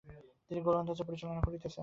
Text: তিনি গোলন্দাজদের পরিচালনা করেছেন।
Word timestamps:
তিনি 0.47 0.59
গোলন্দাজদের 0.61 1.07
পরিচালনা 1.07 1.41
করেছেন। 1.41 1.71